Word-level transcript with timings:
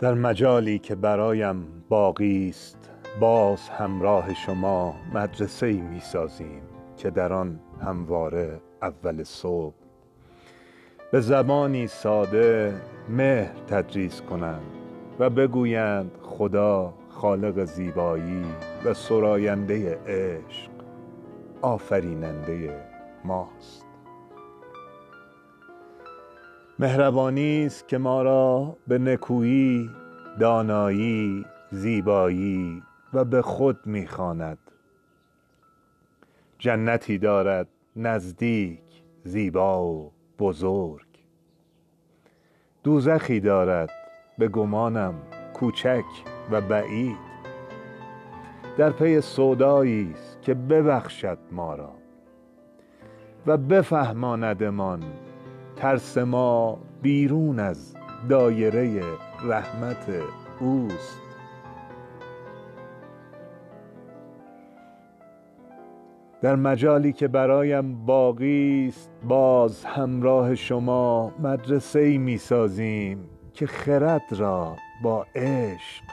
در 0.00 0.14
مجالی 0.14 0.78
که 0.78 0.94
برایم 0.94 1.84
باقی 1.88 2.48
است 2.48 2.90
باز 3.20 3.68
همراه 3.68 4.34
شما 4.34 4.94
مدرسه 5.14 5.66
ای 5.66 5.80
می 5.80 6.00
سازیم 6.00 6.62
که 6.96 7.10
در 7.10 7.32
آن 7.32 7.60
همواره 7.82 8.60
اول 8.82 9.22
صبح. 9.22 9.74
به 11.12 11.20
زبانی 11.20 11.86
ساده 11.86 12.74
مهر 13.08 13.54
تدریس 13.66 14.20
کنند 14.20 14.72
و 15.18 15.30
بگویند 15.30 16.10
خدا 16.22 16.94
خالق 17.08 17.64
زیبایی 17.64 18.44
و 18.84 18.94
سراینده 18.94 19.98
عشق 20.06 20.70
آفریننده 21.62 22.80
ماست. 23.24 23.93
مهربانی 26.78 27.66
است 27.66 27.88
که 27.88 27.98
ما 27.98 28.22
را 28.22 28.76
به 28.88 28.98
نکویی 28.98 29.90
دانایی 30.40 31.44
زیبایی 31.70 32.82
و 33.12 33.24
به 33.24 33.42
خود 33.42 33.86
می‌خواند. 33.86 34.58
جنتی 36.58 37.18
دارد 37.18 37.68
نزدیک 37.96 38.80
زیبا 39.24 39.84
و 39.84 40.12
بزرگ. 40.38 41.06
دوزخی 42.82 43.40
دارد 43.40 43.90
به 44.38 44.48
گمانم 44.48 45.14
کوچک 45.54 46.04
و 46.50 46.60
بعید. 46.60 47.34
در 48.78 48.90
پی 48.90 49.20
سودایی 49.20 50.12
است 50.14 50.42
که 50.42 50.54
ببخشد 50.54 51.38
ما 51.52 51.74
را 51.74 51.92
و 53.46 53.56
بفهماندمان 53.56 55.02
ترس 55.76 56.18
ما 56.18 56.78
بیرون 57.02 57.58
از 57.58 57.94
دایره 58.28 59.02
رحمت 59.44 60.10
اوست. 60.60 61.20
در 66.42 66.56
مجالی 66.56 67.12
که 67.12 67.28
برایم 67.28 68.06
باقی 68.06 68.86
است 68.88 69.10
باز 69.28 69.84
همراه 69.84 70.54
شما 70.54 71.32
مدرسه 71.38 71.98
ای 71.98 72.18
می 72.18 72.38
سازیم 72.38 73.28
که 73.52 73.66
خرد 73.66 74.32
را 74.32 74.76
با 75.02 75.26
عشق 75.34 76.04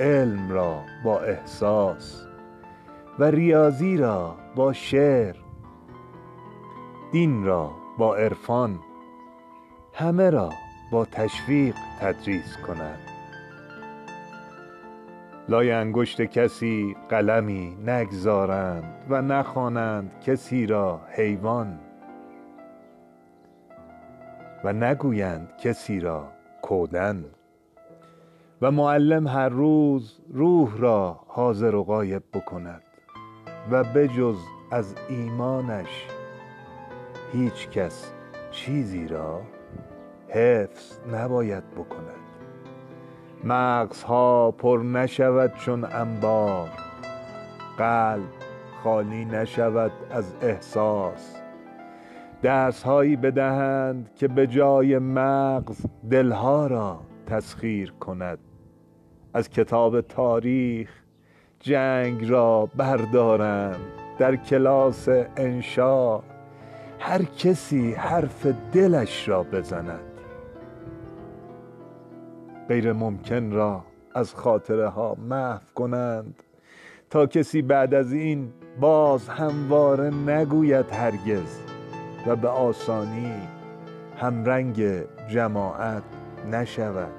علم 0.00 0.50
را 0.50 0.80
با 1.04 1.20
احساس 1.20 2.26
و 3.18 3.24
ریاضی 3.24 3.96
را 3.96 4.36
با 4.56 4.72
شعر 4.72 5.43
دین 7.14 7.44
را 7.44 7.70
با 7.98 8.16
عرفان 8.16 8.80
همه 9.92 10.30
را 10.30 10.50
با 10.92 11.04
تشویق 11.04 11.74
تدریس 12.00 12.56
کند. 12.66 12.98
لای 15.48 15.70
انگشت 15.70 16.22
کسی 16.22 16.96
قلمی 17.08 17.76
نگذارند 17.86 19.06
و 19.08 19.22
نخوانند 19.22 20.20
کسی 20.26 20.66
را 20.66 21.00
حیوان. 21.10 21.78
و 24.64 24.72
نگویند 24.72 25.56
کسی 25.62 26.00
را 26.00 26.28
کودن. 26.62 27.24
و 28.62 28.70
معلم 28.70 29.28
هر 29.28 29.48
روز 29.48 30.20
روح 30.32 30.76
را 30.78 31.20
حاضر 31.26 31.74
و 31.74 31.84
غایب 31.84 32.22
بکند 32.34 32.82
و 33.70 33.84
بجز 33.84 34.38
از 34.70 34.94
ایمانش 35.08 36.13
هیچ 37.34 37.68
کس 37.68 38.12
چیزی 38.50 39.08
را 39.08 39.40
حفظ 40.28 40.98
نباید 41.12 41.70
بکند. 41.70 42.24
مغزها 43.44 44.50
پر 44.50 44.78
نشود 44.78 45.54
چون 45.54 45.84
انبار 45.84 46.68
قلب 47.78 48.28
خالی 48.84 49.24
نشود 49.24 49.92
از 50.10 50.34
احساس. 50.42 51.36
درس 52.42 52.82
هایی 52.82 53.16
بدهند 53.16 54.14
که 54.14 54.28
به 54.28 54.46
جای 54.46 54.98
مغز 54.98 55.86
دلها 56.10 56.66
را 56.66 57.00
تسخیر 57.26 57.92
کند. 57.92 58.38
از 59.34 59.50
کتاب 59.50 60.00
تاریخ 60.00 60.90
جنگ 61.60 62.30
را 62.30 62.68
بردارند 62.76 63.80
در 64.18 64.36
کلاس 64.36 65.08
انشا 65.36 66.33
هر 67.06 67.22
کسی 67.22 67.92
حرف 67.92 68.46
دلش 68.72 69.28
را 69.28 69.42
بزند. 69.42 70.00
غیر 72.68 72.92
ممکن 72.92 73.50
را 73.50 73.84
از 74.14 74.34
خاطره 74.34 74.88
ها 74.88 75.16
محو 75.28 75.60
کنند 75.74 76.42
تا 77.10 77.26
کسی 77.26 77.62
بعد 77.62 77.94
از 77.94 78.12
این 78.12 78.52
باز 78.80 79.28
همواره 79.28 80.10
نگوید 80.10 80.90
هرگز 80.90 81.60
و 82.26 82.36
به 82.36 82.48
آسانی 82.48 83.32
همرنگ 84.16 84.82
جماعت 85.28 86.02
نشود. 86.50 87.12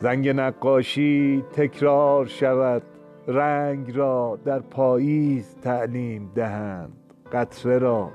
زنگ 0.00 0.28
نقاشی 0.28 1.44
تکرار 1.52 2.26
شود 2.26 2.82
رنگ 3.28 3.96
را 3.96 4.38
در 4.44 4.58
پاییز 4.58 5.56
تعلیم 5.62 6.32
دهند. 6.34 7.01
قطره 7.32 7.78
را 7.78 8.10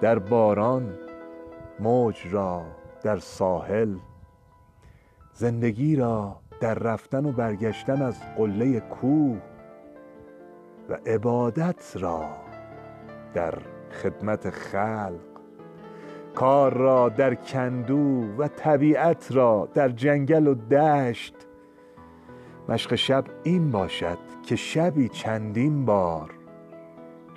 در 0.00 0.18
باران 0.18 0.94
موج 1.80 2.16
را 2.30 2.62
در 3.02 3.18
ساحل 3.18 3.94
زندگی 5.32 5.96
را 5.96 6.36
در 6.60 6.74
رفتن 6.74 7.24
و 7.26 7.32
برگشتن 7.32 8.02
از 8.02 8.20
قله 8.36 8.80
کوه 8.80 9.38
و 10.88 10.98
عبادت 11.06 11.92
را 11.94 12.24
در 13.34 13.54
خدمت 14.02 14.50
خلق. 14.50 15.20
کار 16.34 16.74
را 16.74 17.08
در 17.08 17.34
کندو 17.34 18.24
و 18.38 18.48
طبیعت 18.48 19.32
را 19.32 19.68
در 19.74 19.88
جنگل 19.88 20.46
و 20.46 20.54
دشت. 20.54 21.34
مشق 22.68 22.94
شب 22.94 23.24
این 23.42 23.70
باشد 23.70 24.18
که 24.42 24.56
شبی 24.56 25.08
چندین 25.08 25.84
بار 25.84 26.37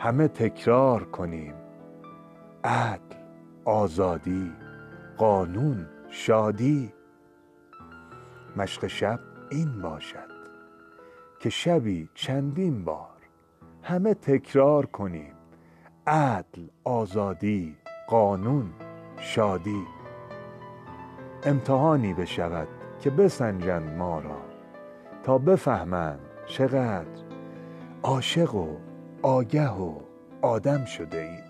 همه 0.01 0.27
تکرار 0.27 1.03
کنیم. 1.03 1.53
عدل 2.63 3.15
آزادی 3.65 4.51
قانون 5.17 5.87
شادی. 6.09 6.93
مشق 8.57 8.87
شب 8.87 9.19
این 9.49 9.81
باشد 9.81 10.31
که 11.39 11.49
شبی 11.49 12.09
چندین 12.13 12.83
بار 12.83 13.17
همه 13.83 14.13
تکرار 14.13 14.85
کنیم. 14.85 15.33
عدل 16.07 16.67
آزادی 16.83 17.77
قانون 18.07 18.69
شادی. 19.17 19.83
امتحانی 21.43 22.13
بشود 22.13 22.67
که 22.99 23.09
بسنجند 23.09 23.97
ما 23.97 24.19
را 24.19 24.41
تا 25.23 25.37
بفهمند 25.37 26.19
چقدر 26.47 27.21
عاشق 28.03 28.55
و 28.55 28.90
آگه 29.21 29.69
و 29.69 29.95
آدم 30.41 30.85
شده 30.85 31.17
ایم 31.17 31.43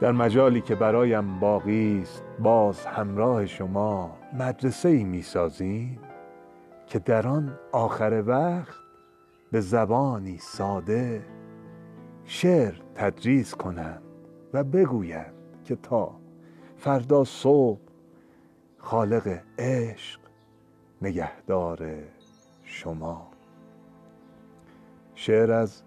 در 0.00 0.12
مجالی 0.12 0.60
که 0.60 0.74
برایم 0.74 1.40
باقی 1.40 2.00
است 2.02 2.22
باز 2.38 2.86
همراه 2.86 3.46
شما 3.46 4.16
مدرسه 4.32 4.88
ای 4.88 5.04
می 5.04 5.22
سازیم 5.22 5.98
که 6.86 6.98
در 6.98 7.28
آن 7.28 7.58
آخر 7.72 8.22
وقت 8.26 8.74
به 9.52 9.60
زبانی 9.60 10.38
ساده 10.38 11.26
شعر 12.24 12.74
تدریس 12.94 13.54
کنند 13.54 14.02
و 14.52 14.64
بگویند 14.64 15.34
که 15.64 15.76
تا 15.76 16.20
فردا 16.76 17.24
صبح 17.24 17.80
خالق 18.78 19.38
عشق 19.58 20.20
نگهدار 21.02 21.94
شما. 22.62 23.33
شعر 25.26 25.52
از 25.52 25.82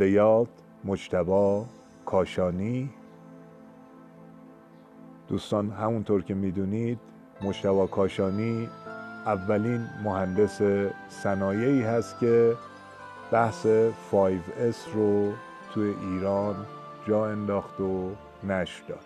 یاد 0.00 0.48
مجتبا 0.84 1.66
کاشانی. 2.06 2.90
دوستان 5.28 5.70
همونطور 5.70 6.22
که 6.22 6.34
می‌دونید 6.34 6.98
مجتبا 7.42 7.86
کاشانی 7.86 8.68
اولین 9.26 9.86
مهندس 10.04 10.62
صنایعی 11.08 11.82
هست 11.82 12.18
که 12.18 12.56
بحث 13.32 13.66
5S 14.12 14.94
رو 14.94 15.32
توی 15.74 15.94
ایران 16.00 16.54
جا 17.08 17.26
انداخت 17.26 17.80
و 17.80 18.10
نشر 18.44 18.82
داد. 18.88 19.04